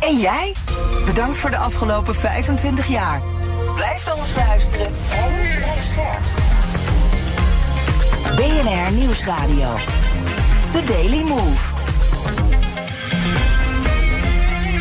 En 0.00 0.18
jij? 0.18 0.54
Bedankt 1.04 1.36
voor 1.36 1.50
de 1.50 1.56
afgelopen 1.56 2.14
25 2.14 2.88
jaar. 2.88 3.22
Blijf 3.74 4.04
dan 4.04 4.18
eens 4.18 4.34
luisteren 4.36 4.86
en 4.86 5.32
blijf 5.56 5.84
scherp. 5.92 6.22
BNR 8.36 8.92
Nieuwsradio. 8.92 9.76
The 10.72 10.84
Daily 10.84 11.22
Move. 11.22 11.74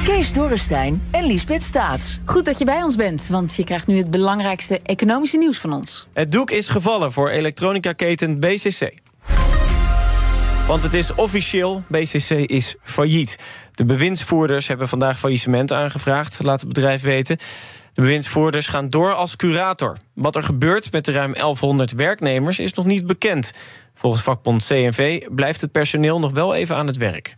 Kees 0.03 0.33
Dorrestein 0.33 1.01
en 1.11 1.25
Liesbeth 1.25 1.63
Staats. 1.63 2.19
Goed 2.25 2.45
dat 2.45 2.59
je 2.59 2.65
bij 2.65 2.83
ons 2.83 2.95
bent, 2.95 3.27
want 3.27 3.55
je 3.55 3.63
krijgt 3.63 3.87
nu 3.87 3.97
het 3.97 4.11
belangrijkste 4.11 4.79
economische 4.83 5.37
nieuws 5.37 5.57
van 5.57 5.73
ons. 5.73 6.07
Het 6.13 6.31
doek 6.31 6.51
is 6.51 6.69
gevallen 6.69 7.11
voor 7.11 7.29
elektronica-keten 7.29 8.39
BCC. 8.39 8.93
Want 10.69 10.83
het 10.83 10.93
is 10.93 11.15
officieel, 11.15 11.81
BCC 11.87 12.29
is 12.29 12.77
failliet. 12.83 13.37
De 13.71 13.85
bewindsvoerders 13.85 14.67
hebben 14.67 14.87
vandaag 14.87 15.19
faillissement 15.19 15.73
aangevraagd, 15.73 16.43
laat 16.43 16.59
het 16.59 16.73
bedrijf 16.73 17.01
weten. 17.03 17.37
De 17.93 18.01
bewindsvoerders 18.01 18.67
gaan 18.67 18.89
door 18.89 19.13
als 19.13 19.35
curator. 19.35 19.97
Wat 20.15 20.35
er 20.35 20.43
gebeurt 20.43 20.91
met 20.91 21.05
de 21.05 21.11
ruim 21.11 21.33
1100 21.33 21.91
werknemers 21.91 22.59
is 22.59 22.73
nog 22.73 22.85
niet 22.85 23.07
bekend. 23.07 23.51
Volgens 23.93 24.23
vakbond 24.23 24.65
CNV 24.67 25.27
blijft 25.27 25.61
het 25.61 25.71
personeel 25.71 26.19
nog 26.19 26.31
wel 26.31 26.55
even 26.55 26.75
aan 26.75 26.87
het 26.87 26.97
werk. 26.97 27.35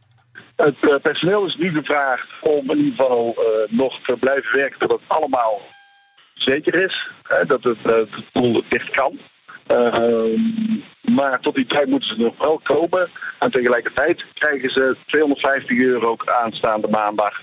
Het 0.56 0.76
uh, 0.82 0.96
personeel 1.02 1.46
is 1.46 1.56
nu 1.56 1.72
gevraagd 1.72 2.28
om 2.42 2.72
in 2.72 2.78
ieder 2.78 2.94
geval 2.96 3.36
uh, 3.38 3.78
nog 3.80 4.00
te 4.06 4.18
blijven 4.20 4.58
werken 4.58 4.80
tot 4.80 4.92
het 4.92 5.02
allemaal 5.08 5.62
zeker 6.34 6.84
is. 6.84 7.10
Hè, 7.24 7.46
dat 7.46 7.64
het, 7.64 7.78
uh, 7.86 7.94
het 7.94 8.32
pool 8.32 8.64
dicht 8.70 8.90
kan. 8.90 9.20
Maar 11.02 11.40
tot 11.40 11.56
die 11.56 11.66
tijd 11.66 11.88
moeten 11.88 12.10
ze 12.10 12.22
nog 12.22 12.38
wel 12.38 12.60
komen. 12.64 13.10
En 13.40 13.52
tegelijkertijd 13.52 14.26
krijgen 14.34 14.70
ze 14.70 14.96
250 15.06 15.78
euro 15.78 16.16
aanstaande 16.26 16.88
maandag 16.88 17.42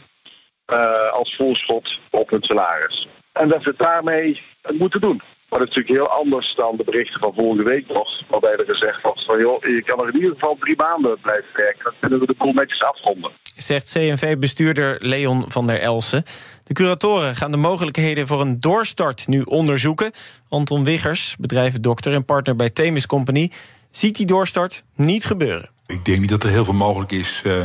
als 1.11 1.37
voorschot 1.37 1.99
op 2.11 2.31
hun 2.31 2.43
salaris. 2.43 3.09
En 3.33 3.49
dat 3.49 3.63
ze 3.63 3.75
daarmee 3.77 4.43
moeten 4.73 5.01
doen. 5.01 5.23
Maar 5.49 5.59
dat 5.59 5.69
is 5.69 5.75
natuurlijk 5.75 6.01
heel 6.01 6.19
anders 6.21 6.55
dan 6.55 6.77
de 6.77 6.85
berichten 6.85 7.21
van 7.21 7.35
vorige 7.35 7.65
week 7.65 7.89
nog. 7.89 8.09
Waarbij 8.29 8.57
er 8.57 8.65
gezegd 8.65 9.03
was 9.03 9.25
van 9.25 9.41
joh, 9.41 9.63
je 9.63 9.83
kan 9.83 10.01
er 10.01 10.09
in 10.09 10.15
ieder 10.15 10.31
geval 10.31 10.57
drie 10.61 10.77
maanden 10.77 11.21
blijven 11.21 11.51
werken. 11.55 11.85
Dan 11.85 11.95
kunnen 12.01 12.21
we 12.21 12.27
de 12.27 12.35
boel 12.39 12.53
netjes 12.53 12.83
afronden. 12.83 13.31
Zegt 13.57 13.93
CNV-bestuurder 13.93 14.97
Leon 14.99 15.45
van 15.49 15.67
der 15.67 15.81
Elsen. 15.81 16.25
De 16.65 16.75
curatoren 16.75 17.37
gaan 17.37 17.51
de 17.51 17.57
mogelijkheden 17.57 18.27
voor 18.27 18.41
een 18.41 18.61
doorstart 18.61 19.27
nu 19.27 19.43
onderzoeken. 19.43 20.11
Anton 20.49 20.85
Wiggers, 20.85 21.37
bedrijvendokter 21.39 22.15
en 22.15 22.25
partner 22.25 22.57
bij 22.57 22.71
Themis 22.71 23.07
Company, 23.07 23.51
ziet 23.91 24.17
die 24.17 24.27
doorstart 24.27 24.85
niet 24.95 25.25
gebeuren. 25.25 25.71
Ik 25.87 26.05
denk 26.05 26.21
niet 26.21 26.31
dat 26.31 26.43
er 26.43 26.51
heel 26.51 26.65
veel 26.65 26.75
mogelijk 26.75 27.13
is 27.13 27.43
uh, 27.47 27.65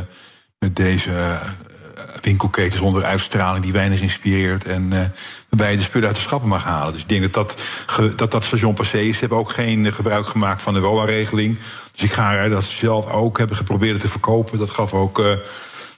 met 0.59 0.75
deze 0.75 1.09
uh, 1.09 1.41
winkelketens 2.25 2.81
onder 2.81 3.03
uitstraling 3.03 3.63
die 3.63 3.73
weinig 3.73 4.01
inspireert. 4.01 4.65
En 4.65 4.89
uh, 4.93 4.99
waarbij 5.49 5.71
je 5.71 5.77
de 5.77 5.83
spullen 5.83 6.07
uit 6.07 6.15
de 6.15 6.21
schappen 6.21 6.49
mag 6.49 6.63
halen. 6.63 6.93
Dus 6.93 7.01
ik 7.01 7.09
denk 7.09 7.21
dat 7.21 7.33
dat, 7.33 7.61
dat, 8.15 8.31
dat 8.31 8.43
station 8.43 8.73
passé 8.73 8.99
is. 8.99 9.13
Ze 9.13 9.19
hebben 9.19 9.37
ook 9.37 9.51
geen 9.51 9.93
gebruik 9.93 10.27
gemaakt 10.27 10.61
van 10.61 10.73
de 10.73 10.79
ROA-regeling. 10.79 11.59
Dus 11.91 12.03
ik 12.03 12.11
ga 12.11 12.33
er 12.33 12.49
dat 12.49 12.63
ze 12.63 12.75
zelf 12.75 13.11
ook 13.11 13.37
hebben 13.37 13.55
geprobeerd 13.55 13.99
te 13.99 14.07
verkopen. 14.07 14.59
Dat 14.59 14.71
gaf 14.71 14.93
ook. 14.93 15.19
Uh, 15.19 15.25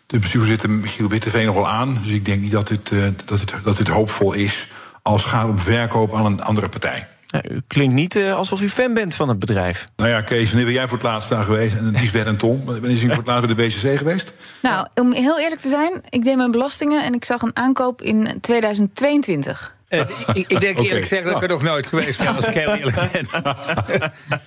de 0.08 0.20
bestuurvoorzitter 0.20 0.70
Michiel 0.70 1.10
Witteveen 1.10 1.46
nog 1.46 1.56
wel 1.56 1.68
aan. 1.68 1.98
Dus 2.04 2.12
ik 2.12 2.26
denk 2.26 2.42
niet 2.42 2.52
dat 2.52 2.68
dit, 2.68 2.90
dat 3.26 3.40
dit, 3.40 3.54
dat 3.64 3.78
dit 3.78 3.88
hoopvol 3.88 4.34
is 4.34 4.68
als 5.02 5.24
gaat 5.26 5.48
om 5.48 5.60
verkoop 5.60 6.14
aan 6.16 6.26
een 6.26 6.44
andere 6.44 6.70
partij. 6.70 7.08
U 7.52 7.62
klinkt 7.68 7.94
niet 7.94 8.16
uh, 8.16 8.34
alsof 8.34 8.62
u 8.62 8.70
fan 8.70 8.94
bent 8.94 9.16
van 9.16 9.30
het 9.30 9.40
bedrijf. 9.40 9.88
Nou 9.96 10.10
ja, 10.10 10.22
Kees, 10.22 10.48
wanneer 10.48 10.66
ben 10.66 10.74
jij 10.74 10.88
voor 10.88 10.98
het 10.98 11.08
laatst 11.08 11.30
daar 11.30 11.44
geweest? 11.44 11.76
En 11.76 11.92
Lisbeth 11.92 12.26
en 12.26 12.38
Tom, 12.38 12.66
wanneer 12.66 12.92
is 12.92 13.02
u 13.02 13.08
voor 13.08 13.18
het 13.18 13.28
laatst 13.28 13.56
bij 13.56 13.56
de 13.56 13.64
BCC 13.64 13.98
geweest? 13.98 14.34
Nou, 14.62 14.88
om 14.94 15.14
heel 15.14 15.40
eerlijk 15.40 15.62
te 15.62 15.70
zijn, 15.70 16.02
ik 16.10 16.24
deed 16.24 16.36
mijn 16.36 16.52
belastingen 16.52 17.04
en 17.04 17.14
ik 17.14 17.26
zag 17.26 17.42
een 17.42 17.56
aankoop 17.56 18.02
in 18.02 18.38
2022. 18.42 19.76
Uh, 19.96 20.02
ik, 20.34 20.48
ik, 20.48 20.60
denk 20.60 20.78
eerlijk 20.78 21.02
gezegd 21.02 21.24
dat 21.26 21.36
ik 21.36 21.42
er 21.42 21.48
nog 21.48 21.64
nooit 21.64 21.88
geweest 21.88 22.18
ben, 22.18 22.36
als 22.36 22.48
ik 22.48 22.54
heel 22.54 22.74
eerlijk 22.74 23.12
ben. 23.12 23.28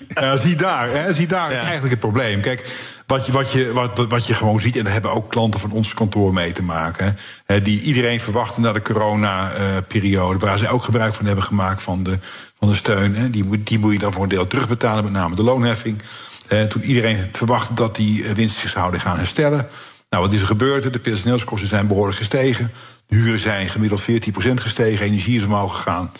ja, 0.09 0.37
zie 0.37 0.57
daar, 0.57 0.91
hè, 0.91 1.13
zie 1.13 1.27
daar 1.27 1.53
ja. 1.53 1.59
eigenlijk 1.59 1.91
het 1.91 2.01
probleem. 2.01 2.41
Kijk, 2.41 2.69
wat 3.07 3.27
je, 3.27 3.33
wat, 3.33 3.53
je, 3.53 3.73
wat, 3.73 3.99
wat 4.09 4.27
je 4.27 4.35
gewoon 4.35 4.61
ziet, 4.61 4.77
en 4.77 4.85
daar 4.85 4.93
hebben 4.93 5.13
ook 5.13 5.31
klanten 5.31 5.61
van 5.61 5.71
ons 5.71 5.95
kantoor 5.95 6.33
mee 6.33 6.53
te 6.53 6.63
maken, 6.63 7.17
hè, 7.47 7.63
die 7.63 7.81
iedereen 7.81 8.21
verwachten 8.21 8.63
na 8.63 8.73
de 8.73 8.83
corona-periode, 8.83 10.39
waar 10.39 10.59
ze 10.59 10.69
ook 10.69 10.83
gebruik 10.83 11.15
van 11.15 11.27
hebben 11.27 11.45
gemaakt 11.45 11.83
van 11.83 12.03
de, 12.03 12.19
van 12.59 12.69
de 12.69 12.75
steun. 12.75 13.15
Hè, 13.15 13.31
die, 13.31 13.63
die 13.63 13.79
moet 13.79 13.93
je 13.93 13.99
dan 13.99 14.13
voor 14.13 14.23
een 14.23 14.29
deel 14.29 14.47
terugbetalen, 14.47 15.05
met 15.05 15.13
name 15.13 15.37
de 15.37 15.43
loonheffing. 15.43 16.03
Eh, 16.49 16.63
toen 16.63 16.83
iedereen 16.83 17.29
verwachtte 17.33 17.75
dat 17.75 17.97
die 17.97 18.25
winst 18.35 18.59
zich 18.59 18.71
zouden 18.71 19.01
gaan 19.01 19.17
herstellen. 19.17 19.69
Nou, 20.19 20.31
wat 20.31 20.39
is 20.39 20.45
er 20.49 20.57
gebeurd? 20.57 20.93
De 20.93 20.99
personeelskosten 20.99 21.69
zijn 21.69 21.87
behoorlijk 21.87 22.17
gestegen. 22.17 22.73
De 23.07 23.17
huren 23.17 23.39
zijn 23.39 23.69
gemiddeld 23.69 24.03
14% 24.03 24.05
gestegen. 24.55 25.07
Energie 25.07 25.37
is 25.37 25.45
omhoog 25.45 25.77
gegaan. 25.77 26.13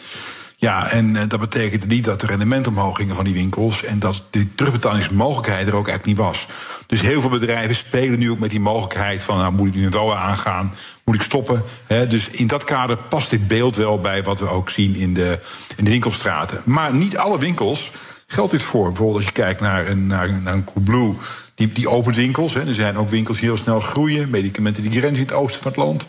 Ja, 0.57 0.91
en 0.91 1.15
uh, 1.15 1.23
dat 1.29 1.41
betekende 1.41 1.87
niet 1.87 2.05
dat 2.05 2.21
de 2.21 2.27
rendementen 2.27 2.73
omhoog 2.73 2.97
gingen 2.97 3.15
van 3.15 3.25
die 3.25 3.35
winkels. 3.35 3.85
En 3.85 3.99
dat 3.99 4.23
de 4.31 4.55
terugbetalingsmogelijkheid 4.55 5.69
er 5.69 5.75
ook 5.75 5.89
echt 5.89 6.05
niet 6.05 6.17
was. 6.17 6.47
Dus 6.87 7.01
heel 7.01 7.21
veel 7.21 7.31
bedrijven 7.31 7.75
spelen 7.75 8.19
nu 8.19 8.31
ook 8.31 8.39
met 8.39 8.51
die 8.51 8.61
mogelijkheid 8.61 9.23
van... 9.23 9.39
Nou, 9.39 9.53
moet 9.53 9.69
ik 9.69 9.75
nu 9.75 9.87
een 9.87 9.93
ROA 9.93 10.17
aangaan? 10.17 10.75
Moet 11.05 11.15
ik 11.15 11.23
stoppen? 11.23 11.63
Dus 12.09 12.29
in 12.29 12.47
dat 12.47 12.65
kader 12.65 12.97
past 12.97 13.31
dit 13.31 13.49
beeld 13.49 13.77
wel 13.77 14.01
bij 14.01 14.23
wat 14.23 14.41
we 14.41 14.49
ook 14.49 14.71
zien 14.71 14.95
in 14.95 15.15
de, 15.15 15.39
in 15.77 15.85
de 15.85 15.91
winkelstraten. 15.91 16.61
Maar 16.65 16.95
niet 16.95 17.17
alle 17.17 17.39
winkels 17.39 17.93
geldt 18.31 18.51
dit 18.51 18.63
voor. 18.63 18.87
Bijvoorbeeld 18.87 19.17
als 19.17 19.27
je 19.27 19.33
kijkt 19.33 19.61
naar 19.61 19.87
een, 19.89 20.07
naar, 20.07 20.33
naar 20.43 20.55
een 20.55 20.65
Coolblue, 20.65 21.15
die, 21.55 21.73
die 21.73 21.89
opent 21.89 22.17
winkels. 22.17 22.55
Hè. 22.55 22.67
Er 22.67 22.75
zijn 22.75 22.97
ook 22.97 23.09
winkels 23.09 23.39
die 23.39 23.49
heel 23.49 23.57
snel 23.57 23.81
groeien. 23.81 24.31
Medicamenten 24.31 24.83
die 24.83 24.93
grenzen 24.93 25.17
in 25.17 25.23
het 25.23 25.33
oosten 25.33 25.63
van 25.63 25.71
het 25.71 25.81
land. 25.81 26.07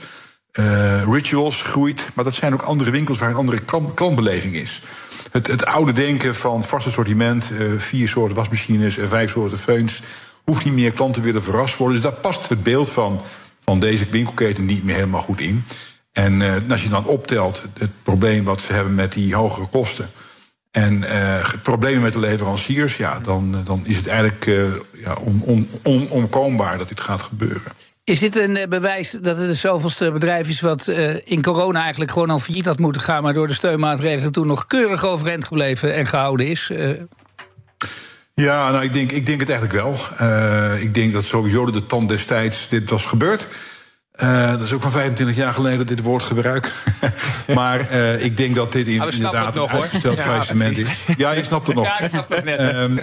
Uh, 0.54 1.04
rituals 1.12 1.62
groeit, 1.62 2.10
maar 2.14 2.26
dat 2.26 2.34
zijn 2.34 2.54
ook 2.54 2.62
andere 2.62 2.92
winkels 2.92 3.20
waar 3.20 3.30
een 3.30 3.36
andere 3.36 3.60
klant, 3.60 3.94
klantbeleving 3.94 4.56
is. 4.56 4.82
Het, 5.32 5.48
het, 5.48 5.66
oude 5.66 5.92
denken 5.92 6.36
van 6.36 6.64
vast 6.64 6.88
assortiment, 6.88 7.52
uh, 7.52 7.80
vier 7.80 8.08
soorten 8.08 8.36
wasmachines 8.36 8.98
en 8.98 9.10
vijf 9.10 9.32
soorten 9.32 9.58
feuns, 9.58 10.02
hoeft 10.44 10.66
niet 10.66 10.74
meer 10.74 10.92
klanten 10.92 11.22
willen 11.22 11.44
verrast 11.44 11.78
worden. 11.78 12.02
Dus 12.02 12.12
daar 12.12 12.22
past 12.22 12.50
het 12.50 12.64
beeld 12.64 12.90
van, 12.90 13.22
van 13.64 13.80
deze 13.80 14.06
winkelketen 14.10 14.66
niet 14.66 14.84
meer 14.84 14.96
helemaal 14.96 15.22
goed 15.22 15.40
in. 15.40 15.64
En 16.12 16.42
als 16.70 16.84
je 16.84 16.90
dan 16.90 17.06
optelt 17.06 17.62
het 17.78 17.92
probleem 18.04 18.44
wat 18.44 18.62
ze 18.62 18.74
hebben 18.74 18.96
met 18.96 19.14
die 19.14 19.36
hogere 19.36 19.68
kosten. 19.68 20.10
En 20.72 21.04
problemen 21.64 22.02
met 22.02 22.14
de 22.14 22.20
leveranciers, 22.20 22.98
ja, 22.98 23.20
dan, 23.20 23.56
dan 23.64 23.82
is 23.86 23.98
het 23.98 24.08
eigenlijk 24.08 24.46
ja, 24.92 25.14
on, 25.22 25.68
on, 25.84 26.28
dat 26.78 26.88
dit 26.88 27.02
gaat 27.02 27.22
gebeuren. 27.22 27.72
Is 28.10 28.20
dit 28.20 28.36
een 28.36 28.66
bewijs 28.70 29.12
dat 29.12 29.38
het 29.38 29.48
de 29.48 29.54
zoveelste 29.54 30.12
bedrijf 30.12 30.50
is 30.50 30.62
wat 30.62 30.88
uh, 30.88 31.16
in 31.24 31.42
corona 31.42 31.82
eigenlijk 31.82 32.12
gewoon 32.12 32.30
al 32.30 32.40
failliet 32.40 32.66
had 32.66 32.80
moeten 32.80 33.02
gaan, 33.02 33.24
maar 33.24 33.34
door 33.34 33.48
de 33.48 33.54
steunmaatregelen 33.54 34.32
toen 34.32 34.48
nog 34.48 34.66
keurig 34.66 35.06
overeind 35.06 35.46
gebleven 35.46 35.94
en 35.94 36.06
gehouden 36.06 36.48
is? 36.48 36.70
Uh... 36.72 36.90
Ja, 38.34 38.72
nou, 38.72 38.84
ik 38.84 38.94
denk, 38.94 39.12
ik 39.12 39.26
denk 39.26 39.40
het 39.40 39.50
eigenlijk 39.50 39.80
wel. 39.82 39.96
Uh, 40.22 40.84
ik 40.84 40.94
denk 40.94 41.14
dat 41.14 41.24
sowieso 41.24 41.66
de 41.66 41.86
tand 41.86 42.10
destijds 42.10 42.70
dit 42.70 42.90
was 42.90 43.06
gebeurd. 43.06 43.48
Dat 44.52 44.62
is 44.62 44.74
ook 44.74 44.82
van 44.82 44.92
25 44.92 45.36
jaar 45.36 45.54
geleden 45.54 45.88
dit 45.88 46.02
woord 46.02 46.24
gebruik. 46.24 46.72
maar 47.56 47.92
ik 48.22 48.38
denk 48.38 48.56
dat 48.56 48.72
dit 48.72 48.88
in, 48.88 49.12
inderdaad 49.12 49.56
nog, 49.56 49.72
een 49.72 49.80
uitgesteld 49.80 50.22
faillissement 50.22 50.78
is. 50.78 50.90
Ja, 51.18 51.32
je 51.32 51.44
snapt 51.44 51.68
het 51.68 51.76
nog. 51.76 51.86
Ja, 51.86 52.00
ik 52.00 52.10
snap 52.10 52.30
het 52.30 52.44
net. 52.44 52.60
Um, 52.60 53.00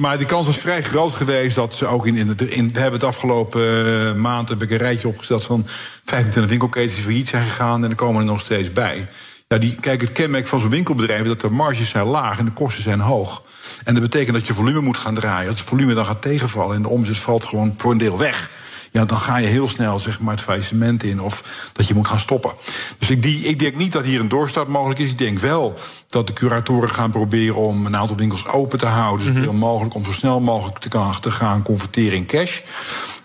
maar 0.00 0.18
de 0.18 0.24
kans 0.24 0.46
was 0.46 0.56
vrij 0.56 0.82
groot 0.82 1.14
geweest 1.14 1.54
dat 1.54 1.74
ze 1.74 1.86
ook 1.86 2.06
in. 2.06 2.16
in, 2.16 2.36
in 2.48 2.72
we 2.72 2.80
hebben 2.80 3.00
het 3.00 3.08
afgelopen 3.08 3.86
uh, 3.86 4.12
maand 4.12 4.48
heb 4.48 4.62
ik 4.62 4.70
een 4.70 4.76
rijtje 4.76 5.08
opgesteld 5.08 5.44
van 5.44 5.66
25 6.04 6.50
winkelketens 6.50 6.94
die 6.94 7.04
failliet 7.04 7.28
zijn 7.28 7.44
gegaan. 7.44 7.84
En 7.84 7.90
er 7.90 7.96
komen 7.96 8.20
er 8.20 8.26
nog 8.26 8.40
steeds 8.40 8.72
bij. 8.72 9.08
Ja, 9.48 9.58
die, 9.58 9.74
kijk, 9.80 10.00
het 10.00 10.12
kenmerk 10.12 10.46
van 10.46 10.60
zo'n 10.60 10.70
winkelbedrijf 10.70 11.20
is 11.20 11.26
dat 11.26 11.40
de 11.40 11.50
marges 11.50 11.90
zijn 11.90 12.06
laag 12.06 12.38
en 12.38 12.44
de 12.44 12.50
kosten 12.50 12.82
zijn 12.82 13.00
hoog. 13.00 13.42
En 13.84 13.94
dat 13.94 14.02
betekent 14.02 14.36
dat 14.36 14.46
je 14.46 14.54
volume 14.54 14.80
moet 14.80 14.96
gaan 14.96 15.14
draaien. 15.14 15.50
Als 15.50 15.60
het 15.60 15.68
volume 15.68 15.94
dan 15.94 16.04
gaat 16.04 16.22
tegenvallen 16.22 16.76
en 16.76 16.82
de 16.82 16.88
omzet 16.88 17.18
valt 17.18 17.44
gewoon 17.44 17.74
voor 17.76 17.92
een 17.92 17.98
deel 17.98 18.18
weg 18.18 18.50
ja, 18.90 19.04
dan 19.04 19.18
ga 19.18 19.36
je 19.36 19.46
heel 19.46 19.68
snel 19.68 19.98
zeg 19.98 20.20
maar, 20.20 20.34
het 20.34 20.42
faillissement 20.42 21.02
in 21.02 21.20
of 21.20 21.70
dat 21.72 21.86
je 21.86 21.94
moet 21.94 22.08
gaan 22.08 22.18
stoppen. 22.18 22.52
Dus 22.98 23.10
ik, 23.10 23.22
die, 23.22 23.44
ik 23.44 23.58
denk 23.58 23.76
niet 23.76 23.92
dat 23.92 24.04
hier 24.04 24.20
een 24.20 24.28
doorstart 24.28 24.68
mogelijk 24.68 25.00
is. 25.00 25.10
Ik 25.10 25.18
denk 25.18 25.38
wel 25.38 25.74
dat 26.06 26.26
de 26.26 26.32
curatoren 26.32 26.90
gaan 26.90 27.10
proberen 27.10 27.56
om 27.56 27.86
een 27.86 27.96
aantal 27.96 28.16
winkels 28.16 28.46
open 28.46 28.78
te 28.78 28.86
houden, 28.86 29.26
zoveel 29.26 29.42
mm 29.42 29.48
-hmm. 29.48 29.58
mogelijk, 29.58 29.94
om 29.94 30.04
zo 30.04 30.12
snel 30.12 30.40
mogelijk 30.40 30.78
te, 30.78 30.88
te 31.20 31.30
gaan 31.30 31.62
converteren 31.62 32.16
in 32.16 32.26
cash. 32.26 32.60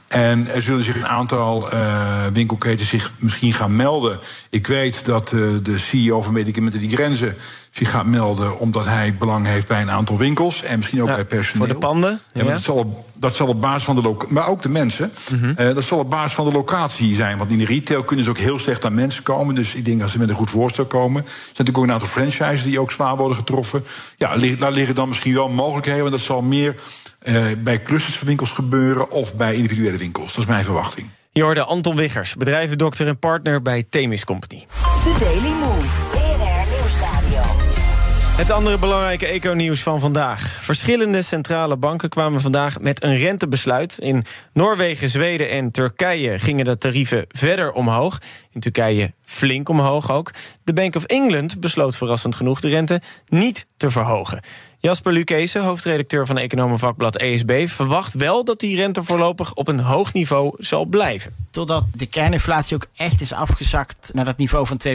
En 0.07 0.47
er 0.47 0.61
zullen 0.61 0.83
zich 0.83 0.95
een 0.95 1.07
aantal 1.07 1.73
uh, 1.73 2.25
winkelketens 2.33 2.89
zich 2.89 3.13
misschien 3.17 3.53
gaan 3.53 3.75
melden. 3.75 4.19
Ik 4.49 4.67
weet 4.67 5.05
dat 5.05 5.31
uh, 5.31 5.57
de 5.63 5.77
CEO 5.77 6.21
van 6.21 6.33
Medicamenten 6.33 6.79
die 6.79 6.89
Grenzen 6.89 7.35
zich 7.77 7.91
gaat 7.91 8.05
melden... 8.05 8.59
omdat 8.59 8.85
hij 8.85 9.15
belang 9.19 9.45
heeft 9.45 9.67
bij 9.67 9.81
een 9.81 9.91
aantal 9.91 10.17
winkels 10.17 10.63
en 10.63 10.77
misschien 10.77 11.01
ook 11.01 11.07
Ja, 11.07 11.15
bij 11.15 11.25
personeel. 11.25 11.65
voor 11.65 11.73
de 11.73 11.79
panden, 11.79 12.19
Ja, 12.33 12.43
dat, 12.43 12.61
zal 12.61 12.75
op, 12.75 13.05
dat 13.13 13.35
zal 13.35 13.47
op 13.47 13.61
basis 13.61 13.83
van 13.83 13.95
de 13.95 14.01
locatie... 14.01 14.33
Maar 14.33 14.47
ook 14.47 14.61
de 14.61 14.69
mensen. 14.69 15.11
Mhm. 15.31 15.53
eh, 15.55 15.73
dat 15.73 15.83
zal 15.83 15.99
op 15.99 16.09
basis 16.09 16.33
van 16.33 16.45
de 16.45 16.51
locatie 16.51 17.15
zijn. 17.15 17.37
Want 17.37 17.51
in 17.51 17.57
de 17.57 17.65
retail 17.65 18.03
kunnen 18.03 18.25
ze 18.25 18.31
ook 18.31 18.37
heel 18.37 18.59
slecht 18.59 18.85
aan 18.85 18.93
mensen 18.93 19.23
komen. 19.23 19.55
Dus 19.55 19.75
ik 19.75 19.85
denk 19.85 19.99
dat 19.99 20.09
ze 20.09 20.19
met 20.19 20.29
een 20.29 20.35
goed 20.35 20.49
voorstel 20.49 20.85
komen. 20.85 21.23
Er 21.23 21.29
zijn 21.29 21.45
natuurlijk 21.47 21.77
ook 21.77 21.83
een 21.83 21.91
aantal 21.91 22.07
franchises 22.07 22.63
die 22.63 22.79
ook 22.79 22.91
zwaar 22.91 23.17
worden 23.17 23.37
getroffen. 23.37 23.83
Ja, 24.17 24.37
daar 24.57 24.71
liggen 24.71 24.95
dan 24.95 25.07
misschien 25.07 25.33
wel 25.33 25.49
mogelijkheden... 25.49 26.01
want 26.01 26.13
dat 26.13 26.21
zal 26.21 26.41
meer 26.41 26.75
eh, 27.19 27.43
bij 27.63 27.81
clusterswinkels 27.83 28.51
gebeuren... 28.51 29.11
of 29.11 29.35
bij 29.35 29.55
individuele 29.55 29.97
winkels. 29.97 30.33
Dat 30.33 30.43
is 30.43 30.49
mijn 30.49 30.63
verwachting. 30.63 31.07
Je 31.31 31.41
hoorde 31.41 31.63
Anton 31.63 31.95
Wiggers, 31.95 32.35
bedrijvendokter 32.35 33.07
en 33.07 33.19
partner 33.19 33.61
bij 33.61 33.85
Themis 33.89 34.23
Company. 34.25 34.65
The 35.05 35.15
Daily 35.19 35.49
Move. 35.49 35.85
BNR 36.11 36.75
Nieuwsradio. 36.75 37.41
Het 38.37 38.51
andere 38.51 38.77
belangrijke 38.77 39.27
eco-nieuws 39.27 39.83
van 39.83 39.99
vandaag. 39.99 40.54
Verschillende 40.65 41.21
centrale 41.21 41.77
banken 41.77 42.09
kwamen 42.09 42.41
vandaag 42.41 42.79
met 42.79 43.03
een 43.03 43.17
rentebesluit. 43.17 43.97
In 43.99 44.23
Noorwegen, 44.53 45.09
Zweden 45.09 45.49
en 45.49 45.71
Turkije 45.71 46.39
gingen 46.39 46.65
de 46.65 46.77
tarieven 46.77 47.25
verder 47.29 47.71
omhoog. 47.71 48.21
In 48.51 48.61
Turkije 48.61 49.13
flink 49.21 49.69
omhoog 49.69 50.11
ook. 50.11 50.31
De 50.63 50.73
Bank 50.73 50.95
of 50.95 51.03
England 51.03 51.59
besloot 51.59 51.97
verrassend 51.97 52.35
genoeg 52.35 52.59
de 52.59 52.67
rente 52.67 53.01
niet 53.27 53.65
te 53.77 53.91
verhogen. 53.91 54.39
Jasper 54.85 55.13
Lucese, 55.13 55.59
hoofdredacteur 55.59 56.25
van 56.25 56.37
Economenvakblad 56.37 57.15
ESB... 57.15 57.67
verwacht 57.67 58.13
wel 58.13 58.43
dat 58.43 58.59
die 58.59 58.75
rente 58.75 59.03
voorlopig 59.03 59.53
op 59.53 59.67
een 59.67 59.79
hoog 59.79 60.13
niveau 60.13 60.53
zal 60.57 60.85
blijven. 60.85 61.33
Totdat 61.51 61.83
de 61.93 62.05
kerninflatie 62.05 62.75
ook 62.75 62.87
echt 62.95 63.21
is 63.21 63.33
afgezakt 63.33 64.09
naar 64.13 64.25
dat 64.25 64.37
niveau 64.37 64.67
van 64.67 64.81
2%. 64.87 64.91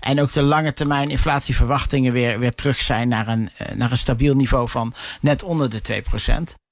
En 0.00 0.20
ook 0.20 0.32
de 0.32 0.42
lange 0.42 0.72
termijn 0.72 1.10
inflatieverwachtingen 1.10 2.12
weer, 2.12 2.38
weer 2.38 2.54
terug 2.54 2.76
zijn 2.76 3.08
naar 3.08 3.28
een, 3.28 3.50
eh, 3.56 3.74
naar 3.74 3.90
een 3.90 3.96
stabiel 3.96 4.34
van 4.64 4.92
net 5.20 5.42
onder 5.42 5.70
de 5.70 6.02
2%. 6.54 6.64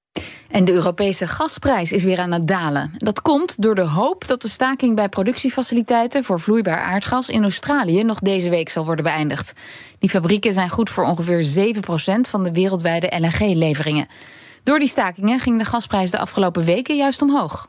En 0.49 0.65
de 0.65 0.73
Europese 0.73 1.27
gasprijs 1.27 1.93
is 1.93 2.05
weer 2.05 2.19
aan 2.19 2.33
het 2.33 2.47
dalen. 2.47 2.95
Dat 2.97 3.23
komt 3.23 3.63
door 3.63 3.75
de 3.75 3.83
hoop 3.83 4.27
dat 4.27 4.43
de 4.43 4.49
staking 4.49 4.95
bij 4.95 5.09
productiefaciliteiten 5.09 6.25
voor 6.25 6.41
vloeibaar 6.41 6.81
aardgas 6.81 7.29
in 7.29 7.43
Australië 7.43 8.03
nog 8.03 8.19
deze 8.19 8.51
week 8.51 8.69
zal 8.69 8.85
worden 8.85 9.05
beëindigd. 9.05 9.53
Die 9.99 10.11
fabrieken 10.11 10.53
zijn 10.53 10.69
goed 10.69 10.91
voor 10.91 11.05
ongeveer 11.05 11.75
7% 11.77 11.81
van 12.21 12.43
de 12.43 12.53
wereldwijde 12.53 13.13
LNG-leveringen. 13.19 14.07
Door 14.63 14.79
die 14.79 14.89
stakingen 14.89 15.41
ging 15.41 15.59
de 15.59 15.65
gasprijs 15.65 16.11
de 16.11 16.19
afgelopen 16.19 16.65
weken 16.65 16.97
juist 16.97 17.23
omhoog. 17.23 17.69